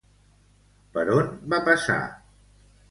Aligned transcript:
Per 0.95 1.03
on 1.19 1.31
va 1.55 1.61
passar? 1.71 2.03